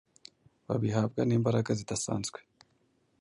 [0.67, 2.39] babihabwa n’imbaraga zidasanzwe